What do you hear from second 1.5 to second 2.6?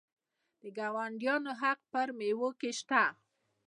حق په میوو